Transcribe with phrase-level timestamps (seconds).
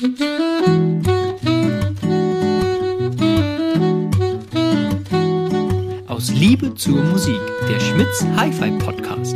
[0.00, 0.08] Aus
[6.30, 7.38] Liebe zur Musik,
[7.68, 9.34] der Schmitz Hi-Fi Podcast.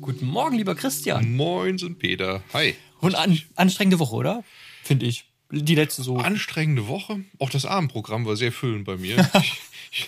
[0.00, 1.34] Guten Morgen, lieber Christian.
[1.34, 2.44] Moin, sind Peter.
[2.52, 2.76] Hi.
[3.00, 4.44] Und an, anstrengende Woche, oder?
[4.84, 5.29] Finde ich.
[5.50, 6.16] Die letzte so.
[6.16, 7.20] Anstrengende Woche.
[7.38, 9.16] Auch das Abendprogramm war sehr füllend bei mir.
[9.34, 9.60] ich,
[9.90, 10.06] ich,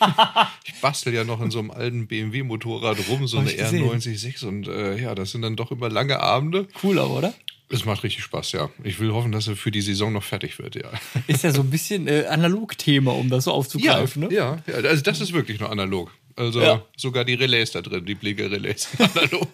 [0.65, 3.85] ich bastel ja noch in so einem alten BMW-Motorrad rum, so Hab eine ich gesehen.
[3.85, 4.45] R906.
[4.45, 6.69] Und äh, ja, das sind dann doch immer lange Abende.
[6.83, 7.35] Cool, aber, oder?
[7.73, 8.69] Es macht richtig Spaß, ja.
[8.85, 10.91] Ich will hoffen, dass er für die Saison noch fertig wird, ja.
[11.27, 14.29] Ist ja so ein bisschen äh, Analog-Thema, um das so aufzugreifen, ne?
[14.31, 16.13] ja, ja, also das ist wirklich noch analog.
[16.37, 16.83] Also Ja.
[16.97, 19.49] sogar die Relais da drin, die Blinker-Relais analog.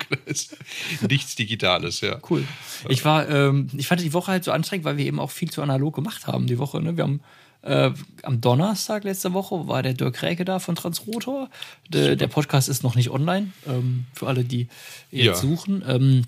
[1.09, 2.19] Nichts Digitales, ja.
[2.29, 2.45] Cool.
[2.89, 5.51] Ich war, ähm, ich fand die Woche halt so anstrengend, weil wir eben auch viel
[5.51, 6.81] zu analog gemacht haben die Woche.
[6.81, 6.97] Ne?
[6.97, 7.21] Wir haben
[7.63, 7.91] äh,
[8.23, 11.51] am Donnerstag letzte Woche war der Dirk Räke da von Transrotor.
[11.89, 14.69] Der, der Podcast ist noch nicht online, ähm, für alle, die
[15.11, 15.35] jetzt Ja.
[15.35, 15.83] suchen.
[15.87, 16.25] Ähm,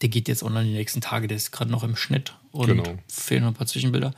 [0.00, 2.84] der geht jetzt online die nächsten Tage, der ist gerade noch im Schnitt und Genau.
[3.08, 4.14] fehlen noch ein paar Zwischenbilder.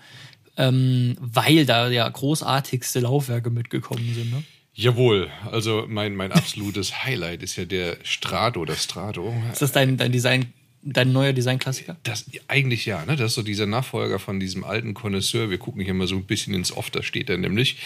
[0.57, 4.31] Ähm, weil da ja großartigste Laufwerke mitgekommen sind.
[4.31, 4.43] Ne?
[4.75, 9.35] Jawohl, also mein, mein absolutes Highlight ist ja der Strato, das Strato.
[9.53, 11.97] Ist das dein, dein Design, dein neuer Designklassiker?
[12.03, 13.17] Das eigentlich ja, ne?
[13.17, 15.51] Das ist so dieser Nachfolger von diesem alten Connoisseur.
[15.51, 17.77] Wir gucken hier mal so ein bisschen ins Off, da steht er nämlich.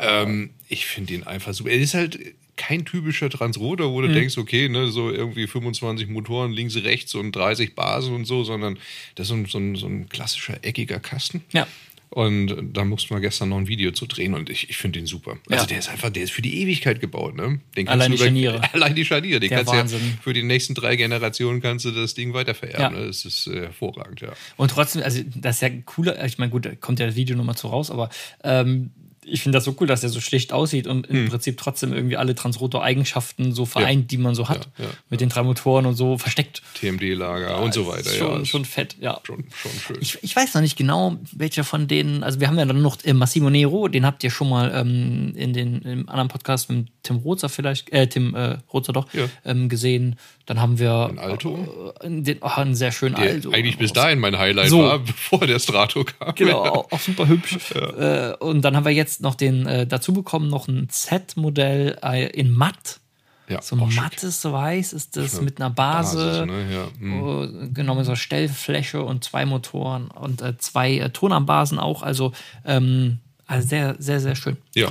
[0.00, 1.70] Ähm, ich finde ihn einfach super.
[1.70, 2.18] Er ist halt
[2.56, 7.32] kein typischer Transroder, wo du denkst, okay, ne, so irgendwie 25 Motoren links, rechts und
[7.32, 8.78] 30 Basen und so, sondern
[9.16, 11.42] das ist so ein, so ein, so ein klassischer eckiger Kasten.
[11.52, 11.66] Ja.
[12.14, 15.06] Und da mussten wir gestern noch ein Video zu drehen und ich, ich finde den
[15.06, 15.36] super.
[15.50, 15.66] Also Ja.
[15.66, 17.58] der ist einfach, der ist für die Ewigkeit gebaut, ne?
[17.76, 18.60] Den Allein du die Scharniere.
[18.72, 19.40] Allein die Scharniere.
[19.40, 19.98] Den Der kannst Wahnsinn.
[19.98, 22.80] du ja für die nächsten drei Generationen kannst du das Ding weitervererben.
[22.96, 23.00] Ja.
[23.00, 23.06] Ne?
[23.08, 24.32] Das ist äh, hervorragend, ja.
[24.56, 27.36] Und trotzdem, also das ist ja cooler, ich meine, gut, da kommt ja das Video
[27.36, 28.10] nochmal zu raus, aber
[28.44, 28.92] ähm,
[29.26, 32.16] ich finde das so cool, dass der so schlicht aussieht und im Prinzip trotzdem irgendwie
[32.16, 34.68] alle Transrotor-Eigenschaften so vereint, die man so hat.
[34.78, 36.62] Ja, ja, mit den drei Motoren und so versteckt.
[36.80, 38.10] TMD-Lager und so weiter.
[38.10, 39.20] Schon, ja, schon fett, ja.
[39.24, 39.96] schon, schon schön.
[40.00, 42.98] Ich, ich weiß noch nicht genau, welcher von denen, also wir haben ja dann noch
[43.04, 46.88] äh, Massimo Nero, den habt ihr schon mal ähm, in den im anderen Podcast mit
[47.02, 49.24] Tim Rozer vielleicht, äh, Tim äh, Rozer doch, Ja.
[49.44, 50.16] ähm, gesehen.
[50.46, 51.92] Dann haben wir Ein Alto?
[52.02, 53.50] äh, den, oh, einen sehr schönen der Alto.
[53.50, 54.80] eigentlich bis dahin mein Highlight So.
[54.82, 56.34] war, bevor der Strato kam.
[56.34, 57.56] Genau, auch, auch super hübsch.
[57.72, 62.26] Äh, und dann haben wir jetzt noch den äh, dazu bekommen, noch ein Z-Modell äh,
[62.30, 63.00] in matt.
[63.48, 64.00] Ja, So schick.
[64.00, 66.16] mattes Weiß ist das Ja, mit einer Base.
[66.16, 66.72] Basis, ne?
[66.72, 66.88] ja.
[66.98, 67.64] hm.
[67.64, 72.02] äh, Genau, mit so einer Stellfläche und zwei Motoren und äh, zwei äh, Tonarmbasen auch.
[72.02, 72.32] Also,
[72.64, 74.56] ähm, also sehr, sehr, sehr schön.
[74.74, 74.88] ja.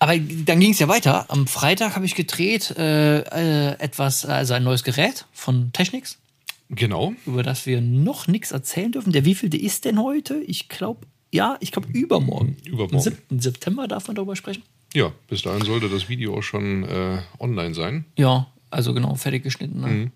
[0.00, 1.24] Aber dann ging es ja weiter.
[1.30, 6.18] Am Freitag habe ich gedreht äh, äh, etwas, also ein neues Gerät von Technics,
[6.68, 7.14] Genau.
[7.24, 9.12] über das wir noch nichts erzählen dürfen.
[9.12, 10.42] Der wievielte ist denn heute?
[10.46, 12.56] Ich glaube, ja, ich glaube übermorgen.
[12.64, 12.94] Übermorgen.
[12.96, 13.40] Am 7.
[13.40, 14.62] September darf man darüber sprechen.
[14.94, 18.04] Ja, bis dahin sollte das Video auch schon äh, online sein.
[18.16, 19.80] Ja, also genau, fertig geschnitten.
[19.80, 19.86] Ne?
[19.88, 20.10] Mhm.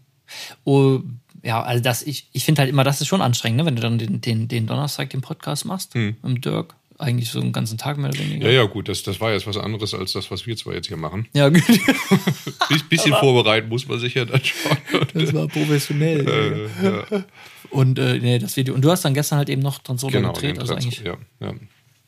[0.64, 1.00] Oh,
[1.42, 3.66] ja, also das, ich, ich finde halt immer, das ist schon anstrengend, ne?
[3.66, 6.74] wenn du dann den, den, den Donnerstag den Podcast machst, mit Dirk.
[7.00, 8.38] Eigentlich so einen ganzen Tag mehr oder weniger.
[8.48, 8.52] Mhm.
[8.52, 10.88] Ja, ja, gut, das, das war jetzt was anderes als das, was wir zwar jetzt
[10.88, 11.28] hier machen.
[11.32, 11.62] Ja, gut.
[12.68, 14.76] Biss- bisschen vorbereiten muss man sich ja dann schon.
[15.14, 16.26] Das war professionell.
[16.82, 17.24] Äh, ja,
[17.70, 18.74] Und äh, nee, das Video.
[18.74, 21.54] Und du hast dann gestern halt eben noch so genau, gedreht, also eigentlich ja, ja.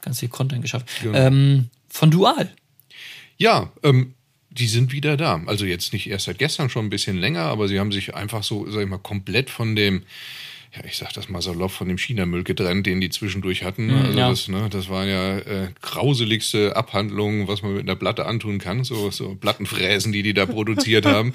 [0.00, 0.88] ganz viel Content geschafft.
[1.02, 1.16] Genau.
[1.16, 2.50] Ähm, von Dual.
[3.36, 4.14] Ja, ähm,
[4.50, 5.40] die sind wieder da.
[5.46, 8.42] Also jetzt nicht erst seit gestern, schon ein bisschen länger, aber sie haben sich einfach
[8.42, 10.02] so, sag ich mal, komplett von dem,
[10.74, 13.90] ja, ich sag das mal salopp, von dem China-Müll getrennt, den die zwischendurch hatten.
[13.90, 14.28] also ja.
[14.28, 18.82] das, ne, das waren ja äh, grauseligste Abhandlungen, was man mit einer Platte antun kann,
[18.84, 21.32] so, so Plattenfräsen, die die da produziert haben.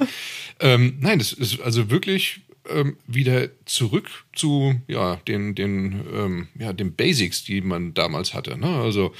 [0.59, 6.73] Ähm, nein, das ist also wirklich ähm, wieder zurück zu ja den den ähm, ja
[6.73, 8.57] den Basics, die man damals hatte.
[8.57, 8.67] Ne?
[8.67, 9.13] Also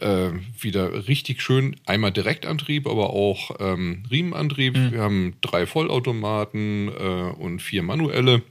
[0.00, 4.74] äh, wieder richtig schön einmal Direktantrieb, aber auch ähm, Riemenantrieb.
[4.74, 8.42] Wir haben drei Vollautomaten äh, und vier manuelle.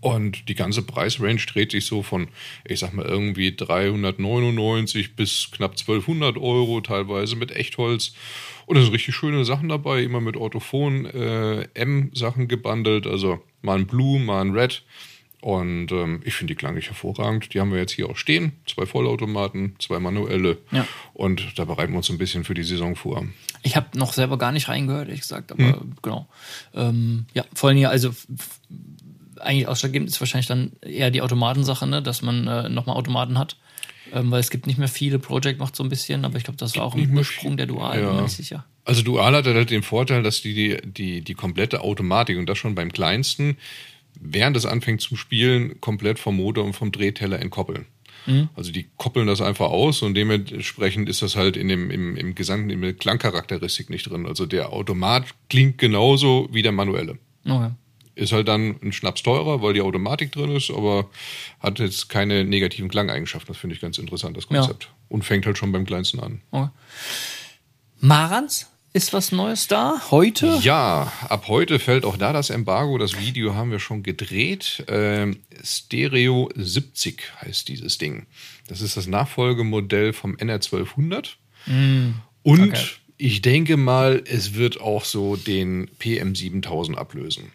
[0.00, 2.28] Und die ganze Preisrange dreht sich so von,
[2.64, 8.14] ich sag mal, irgendwie 399 bis knapp 1200 Euro, teilweise mit Echtholz.
[8.66, 13.78] Und da sind richtig schöne Sachen dabei, immer mit Orthophon äh, M-Sachen gebundelt, also mal
[13.78, 14.84] ein Blue, mal ein Red.
[15.40, 17.54] Und ähm, ich finde die klanglich hervorragend.
[17.54, 18.52] Die haben wir jetzt hier auch stehen.
[18.66, 20.58] Zwei Vollautomaten, zwei manuelle.
[20.72, 20.86] Ja.
[21.14, 23.24] Und da bereiten wir uns ein bisschen für die Saison vor.
[23.62, 26.28] Ich habe noch selber gar nicht reingehört, ehrlich gesagt, aber genau.
[26.74, 28.12] Ähm, ja, vor allem hier, also
[29.40, 32.02] eigentlich ausschlaggebend ist wahrscheinlich dann eher die Automatensache, ne?
[32.02, 33.56] dass man äh, nochmal Automaten hat.
[34.12, 36.56] Ähm, weil es gibt nicht mehr viele, Project macht so ein bisschen, aber ich glaube,
[36.56, 38.12] das war auch ein Ursprung der Dual, Ja.
[38.12, 38.64] bin nicht sicher.
[38.86, 42.56] Also Dual hat halt den Vorteil, dass die, die, die, die komplette Automatik und das
[42.56, 43.58] schon beim kleinsten,
[44.18, 47.84] während es anfängt zum Spielen, komplett vom Motor und vom Drehteller entkoppeln.
[48.56, 52.34] Also die koppeln das einfach aus und dementsprechend ist das halt in dem, im, im
[52.34, 54.26] Gesang, in der Klangcharakteristik nicht drin.
[54.26, 57.18] Also der Automat klingt genauso wie der manuelle.
[57.46, 57.70] Okay.
[58.18, 61.08] Ist halt dann ein Schnaps teurer, weil die Automatik drin ist, aber
[61.60, 63.52] hat jetzt keine negativen Klangeigenschaften.
[63.52, 64.90] Das finde ich ganz interessant, das Konzept.
[65.08, 66.40] Und fängt halt schon beim Kleinsten an.
[66.50, 66.68] okay.
[68.00, 70.00] Marans, ist was Neues da?
[70.10, 70.58] Heute?
[70.62, 72.98] Ja, ab heute fällt auch da das Embargo.
[72.98, 74.84] Das Video haben wir schon gedreht.
[74.88, 78.26] Ähm, Stereo 70 heißt dieses Ding.
[78.66, 81.34] Das ist das Nachfolgemodell vom NR1200.
[82.42, 82.84] Und okay.
[83.18, 87.52] Ich denke mal, es wird auch so den PM7000 ablösen.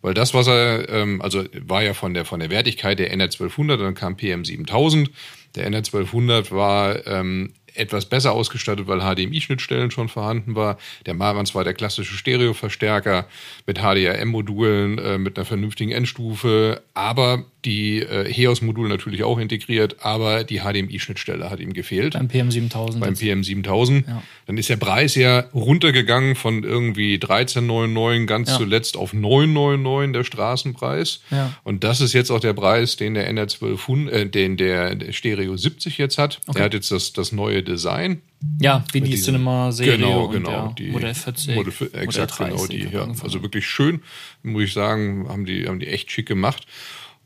[0.00, 3.76] Weil das, was er, ähm, also war ja von der, von der Wertigkeit der NR1200,
[3.76, 5.10] dann kam PM7000.
[5.54, 10.78] Der NR1200 war ähm, etwas besser ausgestattet, weil HDMI-Schnittstellen schon vorhanden war.
[11.04, 13.26] Der Marantz war der klassische Stereoverstärker
[13.66, 20.42] mit HDRM-Modulen, äh, mit einer vernünftigen Endstufe, aber die äh, HEOS-Module natürlich auch integriert, aber
[20.44, 22.98] die HDMI-Schnittstelle hat ihm gefehlt Beim PM7000.
[22.98, 24.04] beim PM7000.
[24.08, 24.22] Ja.
[24.46, 28.56] Dann ist der Preis ja runtergegangen von irgendwie 13,99 ganz Ja.
[28.58, 31.20] zuletzt auf 9,99 der Straßenpreis.
[31.30, 31.52] Ja.
[31.62, 35.56] Und das ist jetzt auch der Preis, den der NR1200, äh, den der, der Stereo
[35.56, 36.40] 70 jetzt hat.
[36.54, 38.22] Er hat jetzt das, das neue Design.
[38.60, 40.50] ja, wie die Cinema-Serie Genau, und genau.
[40.50, 41.54] der die Modell 40.
[41.54, 42.86] Modell, exakt, Modell genau 30 die.
[42.86, 43.22] hat Ja.
[43.22, 44.02] Also wirklich schön,
[44.42, 46.66] muss ich sagen, haben die, haben die echt schick gemacht.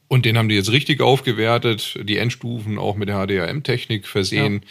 [0.09, 4.63] Und den haben die jetzt richtig aufgewertet, die Endstufen auch mit der HDRM-Technik versehen.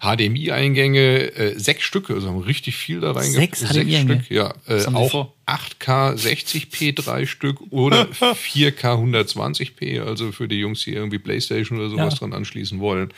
[0.00, 4.24] HDMI-Eingänge, äh, sechs Stück, also haben richtig viel da rein Sechs HDMI-Eingänge?
[4.24, 4.54] Stück, ja.
[4.66, 5.32] Äh, auch vor?
[5.46, 11.88] 8K 60p drei Stück oder 4K 120p, also für die Jungs, die irgendwie Playstation oder
[11.90, 12.18] sowas Ja.
[12.18, 13.12] dran anschließen wollen.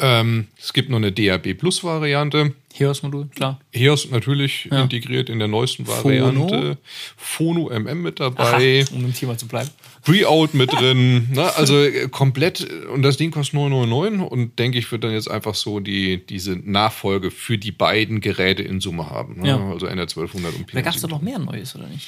[0.00, 2.54] Ähm, es gibt noch eine DAB Plus Variante.
[2.72, 3.60] HEOS-Modul, klar.
[3.72, 4.82] HEOS natürlich Ja.
[4.82, 6.04] integriert in der neuesten Phono?
[6.04, 6.78] Variante.
[7.16, 8.84] Phono MM mit dabei.
[8.86, 9.68] Aha, um im Thema zu bleiben.
[10.04, 11.28] Pre-Out mit drin.
[11.34, 11.54] Ne?
[11.56, 12.66] Also äh, komplett.
[12.94, 16.52] Und das Ding kostet 999 und denke ich, wird dann jetzt einfach so die, diese
[16.56, 19.40] Nachfolge für die beiden Geräte in Summe haben.
[19.42, 19.48] Ne?
[19.48, 19.70] Ja.
[19.70, 21.02] Also NR1200 und Da gab es PM700.
[21.02, 22.06] doch noch mehr Neues, oder nicht?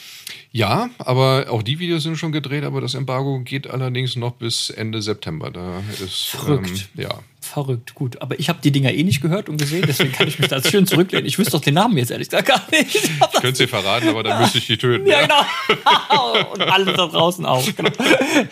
[0.53, 4.71] Ja, aber auch die Videos sind schon gedreht, aber das Embargo geht allerdings noch bis
[4.71, 5.51] Ende September.
[5.51, 6.89] Da ist Verrückt.
[6.97, 7.19] Ähm, ja.
[7.53, 8.23] Verrückt, gut.
[8.23, 10.63] Aber ich habe die Dinger eh nicht gehört und gesehen, deswegen kann ich mich da
[10.63, 11.27] schön zurücklehnen.
[11.27, 12.95] Ich wüsste doch den Namen jetzt ehrlich gesagt gar nicht.
[12.95, 15.07] Ich könnte es dir verraten, aber dann müsste ich die töten.
[15.07, 16.47] Ja, genau.
[16.55, 17.63] Und alle da draußen auch.
[17.77, 17.91] Genau.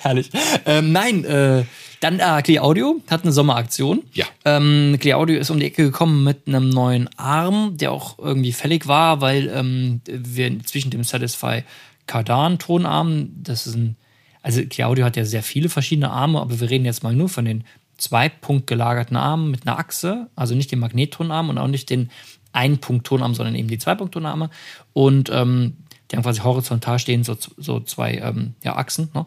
[0.03, 0.29] Herrlich.
[0.67, 1.65] Ähm, nein, äh,
[2.01, 4.03] dann äh, Clear Audio hat eine Sommeraktion.
[4.13, 4.27] Ja.
[4.45, 8.53] Ähm, Clear Audio ist um die Ecke gekommen mit einem neuen Arm, der auch irgendwie
[8.53, 11.63] fällig war, weil ähm, wir zwischen dem Satisfy
[12.07, 13.97] Cardan Tonarm, das ist ein,
[14.43, 17.31] also Clear Audio hat ja sehr viele verschiedene Arme, aber wir reden jetzt mal nur
[17.31, 17.65] von den
[18.01, 22.11] zwei Punkt gelagerten Armen mit einer Achse, also nicht den Magnettonarm und auch nicht den
[22.53, 24.51] Ein-Punkt-Tonarm, sondern eben die Zwei-Punkt-Tonarme.
[24.93, 25.77] Und ähm,
[26.11, 29.27] die haben quasi horizontal stehen, so, so zwei ähm, ja, Achsen, ne?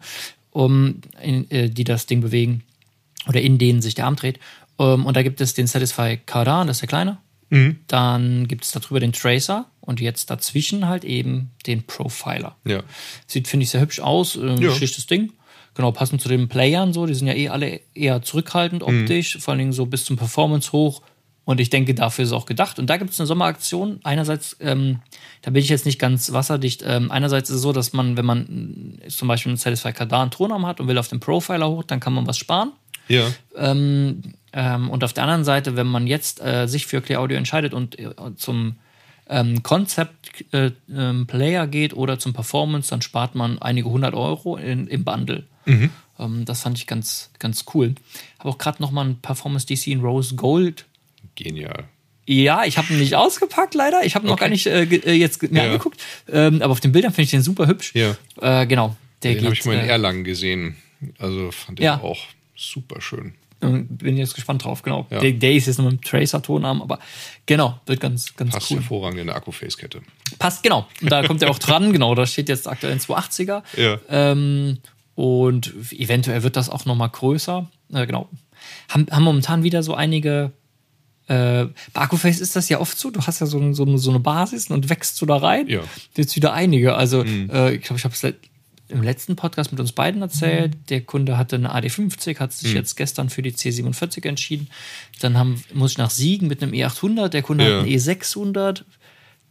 [0.52, 2.64] um, in, äh, die das Ding bewegen
[3.28, 4.40] oder in denen sich der Arm dreht.
[4.76, 7.18] Um, und da gibt es den Satisfy Cardan, das ist der kleine.
[7.88, 12.56] Dann gibt es darüber den Tracer und jetzt dazwischen halt eben den Profiler.
[12.66, 12.82] Ja.
[13.28, 14.36] Sieht, finde ich, sehr hübsch aus.
[14.36, 14.72] Ähm, Ja.
[14.72, 15.32] Schlichtes Ding.
[15.76, 17.06] Genau, passend zu den Playern so.
[17.06, 19.02] Die sind ja eh alle eher zurückhaltend Mhm.
[19.02, 21.02] optisch, vor allen Dingen so bis zum Performance hoch.
[21.46, 22.80] Und ich denke, dafür ist auch gedacht.
[22.80, 24.00] Und da gibt es eine Sommeraktion.
[24.04, 25.00] Einerseits, ähm,
[25.42, 26.84] da bin ich jetzt nicht ganz wasserdicht.
[26.88, 30.32] Ähm, einerseits ist es so, dass man, wenn man äh, zum Beispiel einen Satisfy Cardan
[30.32, 32.72] Tonarm hat und will auf den Profiler hoch, dann kann man was sparen.
[33.10, 33.26] Ja.
[33.58, 34.22] Ähm,
[34.54, 37.74] ähm, und auf der anderen Seite, wenn man jetzt äh, sich für Clear Audio entscheidet
[37.74, 38.76] und äh, zum
[39.28, 44.56] ähm, Concept äh, ähm, Player geht oder zum Performance, dann spart man einige hundert Euro
[44.56, 45.44] in, im Bundle.
[45.66, 47.96] Ähm, das fand ich ganz, ganz cool.
[48.40, 50.86] Habe auch gerade noch mal ein Performance DC in Rose Gold.
[51.36, 51.86] Genial.
[52.26, 54.06] Ja, ich habe ihn nicht ausgepackt, leider.
[54.06, 54.46] Ich habe ihn noch Okay.
[54.46, 55.66] gar nicht äh, äh, jetzt mir Ja.
[55.66, 56.00] angeguckt.
[56.32, 57.94] Ähm, aber auf den Bildern finde ich den super hübsch.
[57.96, 58.16] Ja.
[58.42, 58.96] Äh, genau.
[59.24, 60.78] Der Den habe ich mal in äh, Erlangen gesehen.
[61.18, 62.00] Also fand ich Ja.
[62.02, 62.20] auch
[62.56, 63.34] super schön.
[63.62, 65.08] Ähm, Bin jetzt gespannt drauf, genau.
[65.10, 65.20] Ja.
[65.22, 67.00] Der, der ist jetzt noch mit dem Tracer-Tonarm, aber
[67.46, 68.78] genau, wird ganz, ganz Passt cool.
[68.78, 70.02] hervorragend in der Akku-Face-Kette.
[70.40, 70.88] Passt, genau.
[71.02, 72.14] Und da kommt er auch dran, genau.
[72.16, 73.64] Da steht jetzt aktuell ein 280er.
[73.78, 74.00] Ja.
[74.10, 74.80] Ähm,
[75.16, 77.70] und eventuell wird das auch noch mal größer.
[77.94, 78.30] Äh, genau.
[78.90, 80.52] Haben, haben momentan wieder so einige.
[81.28, 83.10] Äh, bei Akkuface ist das ja oft so.
[83.10, 85.68] Du hast ja so, so, eine- so eine Basis und wächst so da rein.
[85.68, 85.82] Ja.
[85.82, 85.88] Mhm.
[86.18, 86.96] Jetzt wieder einige.
[86.96, 88.24] Also, äh, ich glaube, ich habe es
[88.90, 90.74] im letzten Podcast mit uns beiden erzählt.
[90.90, 92.56] Der Kunde hatte eine AD50, hat Mhm.
[92.56, 94.68] sich jetzt gestern für die C47 entschieden.
[95.22, 97.30] Dann haben, muss ich nach Siegen mit einem E800.
[97.30, 97.70] Der Kunde Ja.
[97.78, 98.84] hat einen E600.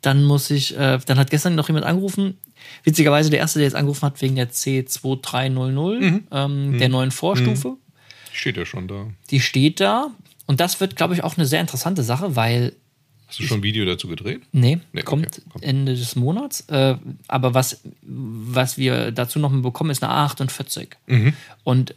[0.03, 2.37] Dann muss ich, äh, dann hat gestern noch jemand angerufen.
[2.85, 6.25] Witzigerweise der erste, der jetzt angerufen hat, wegen der C2300, Mhm.
[6.31, 7.77] ähm, der neuen Vorstufe.
[8.33, 9.07] Steht ja schon da.
[9.31, 10.09] Die steht da.
[10.47, 12.75] Und das wird, glaube ich, auch eine sehr interessante Sache, weil,
[13.29, 14.43] Hast du schon ein Video dazu gedreht?
[14.53, 15.65] nee, Nee, kommt okay, kommt.
[15.65, 16.63] Ende des Monats.
[16.69, 16.97] Äh,
[17.29, 20.89] aber was, was wir dazu noch bekommen, ist eine A48.
[21.07, 21.33] Mhm.
[21.65, 21.95] Und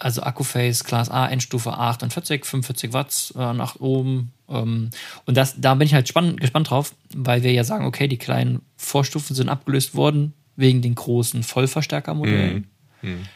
[0.00, 4.32] also Akkuface Class A, Endstufe 48, 45 Watt äh, nach oben.
[4.48, 4.90] Ähm,
[5.26, 8.16] und das, da bin ich halt spann, gespannt drauf, weil wir ja sagen, okay, die
[8.16, 12.66] kleinen Vorstufen sind abgelöst worden wegen den großen Vollverstärkermodellen.
[13.02, 13.26] Mhm.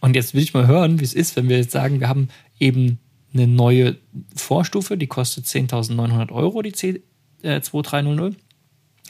[0.00, 2.28] Und jetzt will ich mal hören, wie es ist, wenn wir jetzt sagen, wir haben
[2.58, 2.98] eben
[3.32, 3.96] eine neue
[4.34, 8.34] Vorstufe, die kostet 10.900 Euro, die C2300,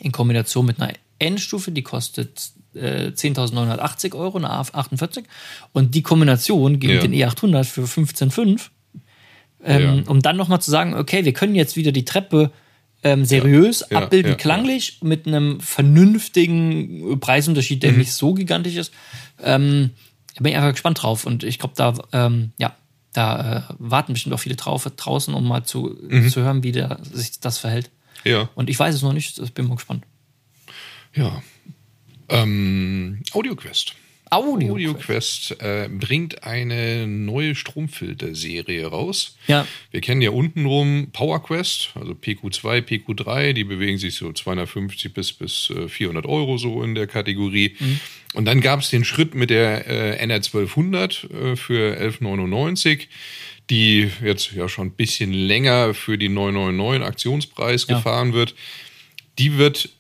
[0.01, 0.93] in Kombination mit einer
[1.23, 5.25] Endstufe, die kostet äh, 10.980 Euro, eine A48.
[5.73, 7.01] Und die Kombination gegen Ja.
[7.01, 8.71] den E800 für 15,5,
[9.65, 10.11] ähm, Ja.
[10.11, 12.51] um dann nochmal zu sagen, okay, wir können jetzt wieder die Treppe
[13.05, 17.81] ähm, seriös Ja, abbilden, klanglich, mit einem vernünftigen Preisunterschied, Mhm.
[17.81, 18.93] der nicht so gigantisch ist.
[19.43, 19.91] Ähm,
[20.37, 21.27] da bin ich einfach gespannt drauf.
[21.27, 22.75] Und ich glaube, da, ähm, ja,
[23.13, 26.29] da äh, warten bestimmt auch viele drauf draußen, um mal zu, Mhm.
[26.31, 27.91] zu hören, wie der, sich das verhält.
[28.25, 28.49] Ja.
[28.55, 30.05] Und ich weiß es noch nicht, ich bin mal gespannt.
[31.15, 31.43] Ja.
[32.29, 33.95] Ähm, AudioQuest.
[34.31, 34.73] Audio.
[34.73, 39.37] AudioQuest äh, bringt eine neue Stromfilter-Serie raus.
[39.47, 39.67] Ja.
[39.91, 45.69] Wir kennen ja untenrum PowerQuest, also PQ2, PQ3, die bewegen sich so 250 bis, bis
[45.77, 47.77] äh, 400 Euro so in der Kategorie.
[48.33, 53.09] Und dann gab es den Schritt mit der äh, NR1200 äh, für 11,99,
[53.69, 57.97] die jetzt ja schon ein bisschen länger für die 999 Aktionspreis Ja.
[57.97, 58.55] gefahren wird.
[59.39, 59.91] Die wird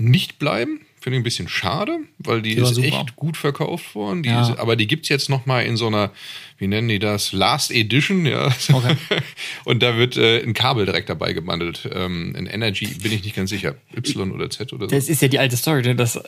[0.00, 0.80] nicht bleiben.
[1.02, 2.86] Finde ich ein bisschen schade, weil die, Die ist super.
[2.88, 4.22] echt gut verkauft worden.
[4.22, 4.42] Die Ja.
[4.50, 6.10] ist, aber die gibt es jetzt noch mal in so einer,
[6.58, 8.26] wie nennen die das, Last Edition.
[8.26, 8.48] Ja.
[8.70, 8.96] Okay.
[9.64, 11.88] Und da wird äh, ein Kabel direkt dabei gebundelt.
[11.90, 13.76] Ähm, in Energy bin ich nicht ganz sicher.
[13.96, 14.94] Y oder Z oder so.
[14.94, 16.20] Das ist ja die alte Story, ne, dass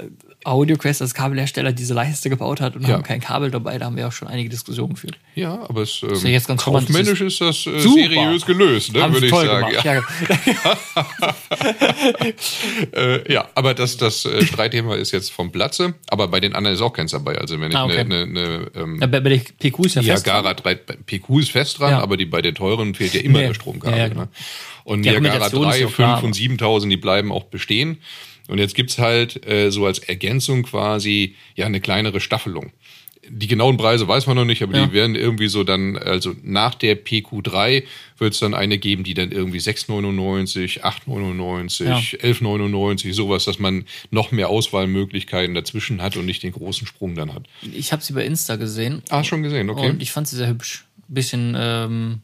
[0.45, 2.95] AudioQuest als Kabelhersteller diese Leiste gebaut hat und Ja.
[2.95, 3.77] haben kein Kabel dabei.
[3.77, 5.19] Da haben wir auch schon einige Diskussionen geführt.
[5.35, 9.27] ja, aber es, ähm, ja jetzt ganz kaufmännisch ist das äh, seriös gelöst, ne, würde
[9.27, 9.69] ich toll sagen.
[9.69, 9.85] gemacht.
[9.85, 9.95] Ja.
[9.97, 10.03] Ja.
[12.93, 15.95] Äh, ja, aber das, das äh, Streitthema ist jetzt vom Platze.
[16.09, 17.37] Aber bei den anderen ist auch keins dabei.
[17.39, 17.99] Also wenn ich Ah, okay.
[17.99, 20.27] eine, eine, eine ähm, Ja, bei, der PQ ist ja fest.
[20.27, 22.01] Niagara 3, PQ ist fest dran, Ja.
[22.01, 23.49] aber die, bei den teuren fehlt ja immer Nee.
[23.49, 23.99] der Stromkabel.
[23.99, 24.23] Ja, genau.
[24.23, 24.29] ne?
[24.85, 27.45] Und Die Niagara Argumentation ist 3, ja 5 klar, und aber- 7000, die bleiben auch
[27.45, 27.99] bestehen.
[28.49, 32.73] Und jetzt gibt's halt äh, so als Ergänzung quasi ja eine kleinere Staffelung.
[33.35, 34.85] Die genauen Preise weiß man noch nicht, aber Ja.
[34.87, 37.83] die werden irgendwie so dann, also nach der PQ3
[38.19, 41.97] wird es dann eine geben, die dann irgendwie 6,99, 8,99, Ja.
[41.97, 47.33] 11,99, sowas, dass man noch mehr Auswahlmöglichkeiten dazwischen hat und nicht den großen Sprung dann
[47.33, 47.45] hat.
[47.73, 49.89] Ich habe sie bei Insta gesehen Ah, schon gesehen, okay.
[49.91, 50.85] und ich fand sie sehr hübsch.
[51.09, 52.21] Bisschen, ähm,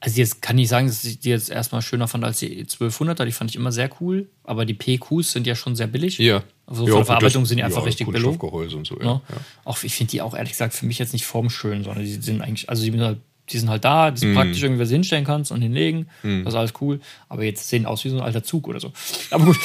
[0.00, 3.24] also jetzt kann ich sagen, dass ich die jetzt erstmal schöner fand als die 1200er.
[3.24, 4.28] Die fand ich immer sehr cool.
[4.44, 6.18] Aber die PQs sind ja schon sehr billig.
[6.18, 6.44] Ja.
[6.66, 8.40] Also Ja, von der Verarbeitung sind die einfach ja, richtig billig.
[8.40, 9.04] Und so, ja.
[9.04, 9.20] Ne?
[9.28, 9.36] ja.
[9.64, 12.42] Auch ich finde die auch ehrlich gesagt für mich jetzt nicht formschön, sondern die sind
[12.42, 13.18] eigentlich, also die sind halt,
[13.50, 16.08] die sind halt da, die sind praktisch irgendwie, was du hinstellen kannst und hinlegen.
[16.22, 17.00] Das ist alles cool.
[17.28, 18.92] Aber jetzt sehen aus wie so ein alter Zug oder so.
[19.30, 19.58] Aber gut.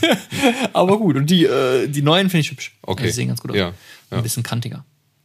[0.72, 1.16] Aber gut.
[1.16, 2.76] Und die, äh, die neuen finde ich hübsch.
[2.82, 3.02] Okay.
[3.02, 3.56] Also die sehen ganz gut aus.
[3.56, 3.72] Ja,
[4.10, 4.16] ja.
[4.16, 4.84] Ein bisschen kantiger.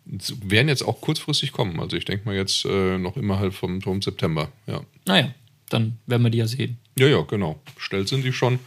[0.10, 1.80] Werden jetzt auch kurzfristig kommen.
[1.80, 4.50] Also ich denke mal jetzt äh, noch immer halt vom, vom September.
[4.66, 4.82] Ja.
[5.06, 5.34] Naja,
[5.70, 6.78] dann werden wir die ja sehen.
[6.98, 7.60] ja, ja, genau.
[7.76, 8.60] Bestellt sind die schon.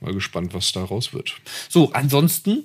[0.00, 1.34] Mal gespannt, was daraus wird.
[1.68, 2.64] So, ansonsten,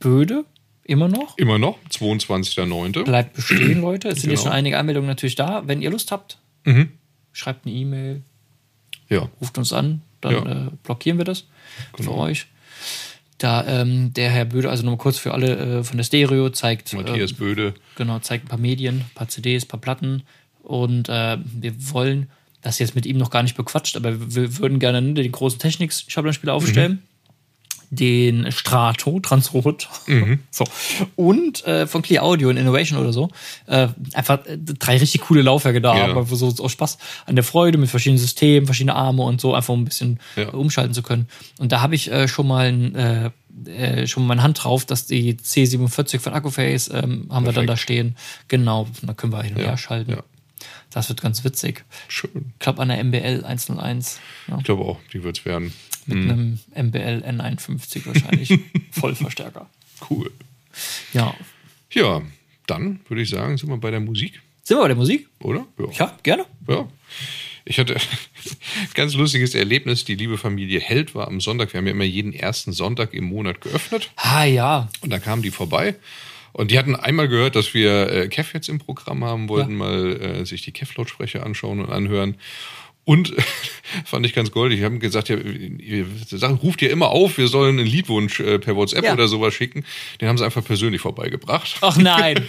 [0.00, 0.44] Böde,
[0.84, 1.36] immer noch.
[1.36, 3.04] Immer noch, 22.09.
[3.04, 4.08] Bleibt bestehen, Leute.
[4.08, 4.50] Es sind jetzt Genau.
[4.50, 5.66] schon einige Anmeldungen natürlich da.
[5.66, 6.92] Wenn ihr Lust habt, Mhm.
[7.32, 8.22] schreibt eine E-Mail,
[9.10, 10.66] Ja, ruft uns an, dann Ja.
[10.66, 11.46] äh, blockieren wir das
[11.96, 12.12] Genau.
[12.12, 12.46] für euch.
[13.38, 16.92] Da ähm, der Herr Böde, also nochmal kurz für alle äh, von der Stereo, zeigt,
[16.92, 17.74] Matthias äh, Böde.
[17.96, 20.24] genau, zeigt ein paar Medien, ein paar CDs, ein paar Platten
[20.62, 22.28] und äh, wir wollen
[22.62, 25.58] das jetzt mit ihm noch gar nicht bequatscht, aber wir, würden gerne ne, den großen
[25.58, 27.02] Technik-Schablonspieler aufstellen.
[27.90, 29.88] Den Strato, Transrot.
[30.50, 30.64] So.
[31.16, 33.30] Und äh, von Clear Audio und Innovation oder so.
[33.66, 36.14] Äh, einfach äh, drei richtig coole Laufwerke da Ja.
[36.14, 39.72] haben, so aus Spaß an der Freude mit verschiedenen Systemen, verschiedene Arme und so, einfach
[39.74, 40.48] um ein bisschen Ja.
[40.50, 41.28] umschalten zu können.
[41.58, 43.30] Und da habe ich äh, schon mal ein, äh,
[43.66, 47.72] äh, schon meine Hand drauf, dass die C47 von Accuface ähm, haben wir dann da
[47.72, 47.80] Perfekt.
[47.80, 48.16] stehen.
[48.48, 50.10] Genau, da können wir hin und Ja, her schalten.
[50.12, 50.22] ja.
[50.90, 51.84] Das wird ganz witzig.
[52.08, 52.52] Schön.
[52.54, 54.20] Ich glaube an der MBL 101.
[54.48, 55.72] Ja, Ich glaube auch, die wird es werden.
[56.08, 56.30] Mit Mhm.
[56.30, 58.58] einem MBL N51 wahrscheinlich.
[58.90, 59.68] Vollverstärker.
[60.10, 60.30] Cool.
[61.12, 61.34] Ja.
[61.92, 62.22] Ja,
[62.66, 65.28] dann würde ich sagen, sind wir bei der Musik, Sind wir bei der Musik?
[65.40, 65.66] oder?
[65.92, 66.44] Ja, gerne.
[66.68, 66.88] Ja.
[67.64, 68.00] Ich hatte ein
[68.94, 70.04] ganz lustiges Erlebnis.
[70.04, 71.72] Die liebe Familie Held war am Sonntag.
[71.72, 74.10] Wir haben ja immer jeden ersten Sonntag im Monat geöffnet.
[74.16, 74.88] Ah ja.
[75.02, 75.94] Und da kamen die vorbei.
[76.52, 79.76] Und die hatten einmal gehört, dass wir äh, Kev jetzt im Programm haben, wollten Ja.
[79.76, 82.36] mal äh, sich die Kev-Lautsprecher anschauen und anhören.
[83.08, 83.32] Und
[84.04, 84.80] fand ich ganz goldig.
[84.80, 88.58] Die haben gesagt, ja, ihr sagt, ruft ihr immer auf, wir sollen einen Liedwunsch äh,
[88.58, 89.14] per WhatsApp Ja.
[89.14, 89.82] oder sowas schicken.
[90.20, 91.76] Den haben sie einfach persönlich vorbeigebracht.
[91.80, 92.46] Ach nein.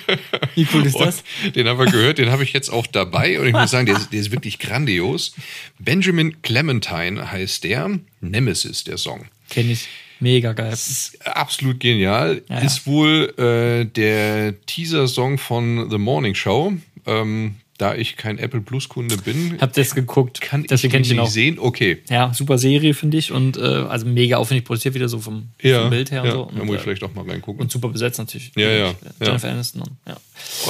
[0.55, 1.23] Wie cool ist das?
[1.45, 3.85] Und den haben wir gehört, den habe ich jetzt auch dabei und ich muss sagen,
[3.85, 5.33] der ist, der ist wirklich grandios.
[5.79, 7.97] Benjamin Clementine heißt der.
[8.19, 9.27] Nemesis, der Song.
[9.49, 9.87] Kenn ich.
[10.19, 10.77] Mega geil.
[11.23, 12.41] Absolut genial.
[12.49, 12.61] Ja, ja.
[12.65, 16.73] Ist wohl äh, der Teaser-Song von The Morning Show.
[17.05, 20.41] Ähm, da ich kein Apple Plus Kunde bin, Hab das geguckt.
[20.41, 21.29] kann ich Deswegen ich ihn nicht auch.
[21.29, 21.57] sehen.
[21.57, 21.99] Okay.
[22.09, 23.31] Ja, super Serie, finde ich.
[23.31, 26.51] Und äh, also mega aufwendig produziert wieder so vom, vom Bild her ja, und so.
[26.53, 27.61] Da Und, muss ich äh, vielleicht auch mal reingucken.
[27.61, 28.51] und super besetzt natürlich.
[28.57, 29.53] Ja, ja, Jennifer ja.
[29.53, 29.81] Aniston.
[29.83, 30.17] Und, ja.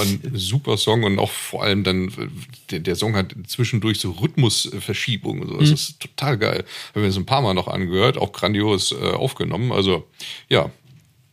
[0.01, 2.27] Und super Song und auch vor allem dann, äh,
[2.69, 5.55] der, der Song hat zwischendurch so Rhythmusverschiebungen so.
[5.55, 5.59] Mhm.
[5.61, 6.63] Das ist total geil.
[6.93, 9.71] Haben wir es ein paar Mal noch angehört, auch grandios äh, aufgenommen.
[9.71, 10.07] Also,
[10.47, 10.69] ja.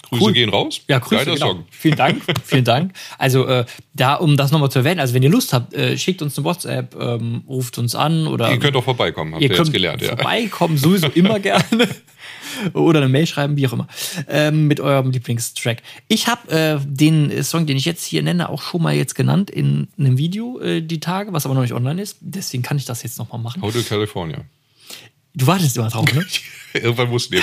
[0.08, 0.32] Grüße Cool.
[0.32, 0.80] gehen raus.
[0.88, 1.46] Ja, Grüße, Geiler genau.
[1.48, 1.64] Song.
[1.70, 2.92] Vielen Dank, vielen Dank.
[3.18, 6.22] Also äh, da, um das nochmal zu erwähnen, also wenn ihr Lust habt, äh, schickt
[6.22, 9.56] uns eine WhatsApp, ähm, ruft uns an oder Ihr könnt auch vorbeikommen, habt ihr ihr
[9.56, 10.02] könnt jetzt gelernt.
[10.02, 10.08] Ja.
[10.08, 11.88] vorbeikommen, sowieso immer gerne.
[12.72, 13.86] Oder eine Mail schreiben, wie auch immer,
[14.28, 15.82] ähm, mit eurem Lieblingstrack.
[16.08, 19.50] Ich habe äh, den Song, den ich jetzt hier nenne, auch schon mal jetzt genannt
[19.50, 22.16] in einem Video äh, die Tage, was aber noch nicht online ist.
[22.20, 23.60] Deswegen kann ich das jetzt nochmal machen.
[23.60, 24.38] Hotel California.
[25.34, 26.24] Du wartest immer drauf, ne?
[26.72, 27.42] Irgendwann mussten die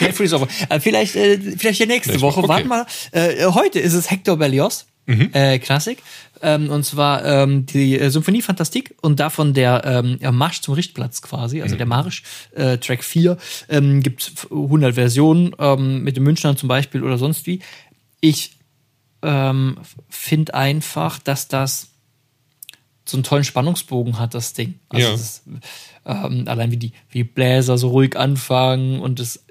[0.00, 0.48] ist over.
[0.68, 2.40] Äh, vielleicht, äh, vielleicht ja nächste Nächstes Woche.
[2.40, 2.68] Mal, okay.
[2.68, 2.86] Warte mal.
[3.12, 4.86] Äh, heute ist es Hector Berlioz.
[5.06, 6.02] Äh, Klassik.
[6.40, 10.74] Ähm, und zwar ähm, die äh, Symphonie Fantastique und davon der ähm, ja, Marsch zum
[10.74, 12.22] Richtplatz quasi, also der Marsch,
[12.54, 13.36] äh, Track 4.
[13.68, 17.60] Ähm, Gibt 100 Versionen ähm, mit den Münchnern zum Beispiel oder sonst wie.
[18.20, 18.52] Ich
[19.22, 19.76] ähm,
[20.08, 21.93] finde einfach, dass das
[23.06, 24.78] so einen tollen Spannungsbogen hat, das Ding.
[24.88, 25.12] Also Ja.
[25.12, 25.42] das
[26.06, 29.44] ähm, allein wie die wie Bläser so ruhig anfangen und es,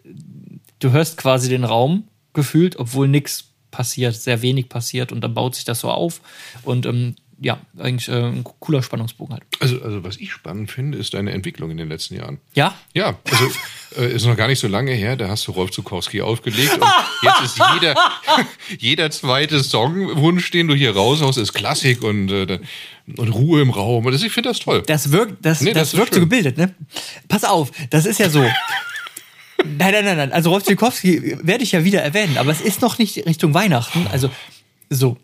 [0.80, 5.56] du hörst quasi den Raum gefühlt, obwohl nichts passiert, sehr wenig passiert und dann baut
[5.56, 6.22] sich das so auf
[6.64, 9.44] und ähm, ja, eigentlich äh, ein cooler Spannungsbogen halt.
[9.60, 12.40] Also, also, was ich spannend finde, ist deine Entwicklung in den letzten Jahren.
[12.54, 13.52] Ja, Ja, also
[13.98, 16.84] äh, ist noch gar nicht so lange her, da hast du Rolf Zukowski aufgelegt und
[17.24, 17.96] jetzt ist jeder,
[18.80, 22.60] jeder zweite Songwunsch, den du hier raushaust, ist Klassik und, äh,
[23.18, 24.06] und Ruhe im Raum.
[24.06, 24.84] Und das, ich finde das toll.
[24.86, 26.74] das wirkt, das, Nee, das, das wirkt so gebildet, ne?
[27.28, 28.42] Pass auf, das ist ja so.
[29.66, 30.32] Nein, nein, nein, nein.
[30.32, 34.08] Also Rolf Zilkowski werde ich ja wieder erwähnen, aber es ist noch nicht Richtung Weihnachten.
[34.12, 34.30] Also
[34.90, 35.18] so.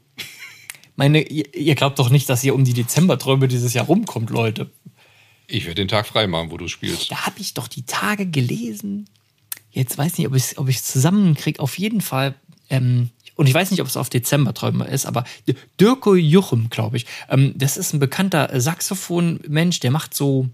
[0.99, 4.69] Meine, ihr, ihr glaubt doch nicht, dass ihr um die Dezemberträume dieses Jahr rumkommt, Leute.
[5.47, 7.09] Ich werde den Tag frei machen, wo du spielst.
[7.09, 9.05] Da habe ich doch die Tage gelesen.
[9.71, 11.61] Jetzt weiß nicht, ob ich es ob ich's zusammenkriege.
[11.61, 12.35] Auf jeden Fall.
[12.69, 15.23] Ähm, und ich weiß nicht, ob es auf Dezemberträume ist, aber
[15.79, 17.05] Dirko Juchem, glaube ich.
[17.29, 20.49] Ähm, das ist ein bekannter Saxophon-Mensch, der macht so,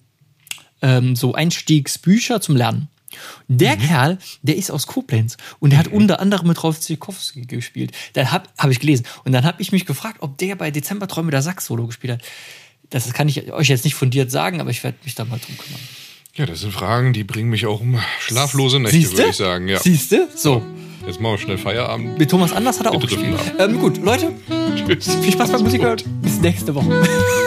[0.83, 2.87] ähm, so Einstiegsbücher zum Lernen.
[3.47, 7.91] Der Kerl, der ist aus Koblenz und der hat unter anderem mit Rolf Zilkowski gespielt.
[8.13, 9.05] Da habe hab ich gelesen.
[9.23, 12.21] Und dann habe ich mich gefragt, ob der bei Dezemberträume der Sax-Solo gespielt hat.
[12.89, 15.57] Das kann ich euch jetzt nicht fundiert sagen, aber ich werde mich da mal drum
[15.57, 15.81] kümmern.
[16.35, 19.17] Ja, das sind Fragen, die bringen mich auch um schlaflose Nächte, Siehste?
[19.17, 19.67] würde ich sagen.
[19.67, 19.79] Ja.
[19.79, 20.27] Siehste?
[20.35, 20.61] So.
[21.07, 22.17] Jetzt machen wir schnell Feierabend.
[22.17, 23.39] Mit Thomas Anders hat er auch gespielt.
[23.59, 24.33] Ähm, gut, Leute,
[24.75, 25.15] Tschüss.
[25.15, 25.81] viel Spaß beim Musik.
[26.21, 27.07] Bis nächste Woche.